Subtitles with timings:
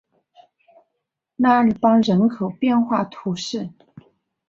[1.35, 3.69] 拉尔邦人口变化图示